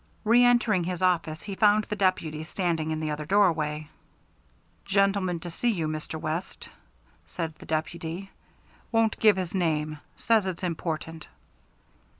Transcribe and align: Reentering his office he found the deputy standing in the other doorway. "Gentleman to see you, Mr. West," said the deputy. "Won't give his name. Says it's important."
Reentering 0.23 0.85
his 0.85 1.03
office 1.03 1.43
he 1.43 1.53
found 1.53 1.83
the 1.83 1.95
deputy 1.95 2.43
standing 2.43 2.89
in 2.89 2.99
the 3.01 3.11
other 3.11 3.23
doorway. 3.27 3.87
"Gentleman 4.83 5.39
to 5.41 5.51
see 5.51 5.69
you, 5.69 5.87
Mr. 5.87 6.19
West," 6.19 6.67
said 7.27 7.53
the 7.59 7.67
deputy. 7.67 8.31
"Won't 8.91 9.19
give 9.19 9.35
his 9.37 9.53
name. 9.53 9.99
Says 10.15 10.47
it's 10.47 10.63
important." 10.63 11.27